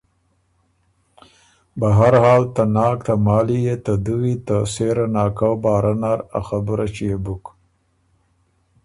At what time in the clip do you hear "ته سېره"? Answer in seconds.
4.47-5.05